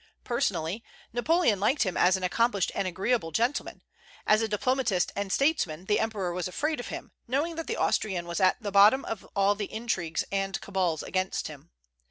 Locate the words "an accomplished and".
2.17-2.87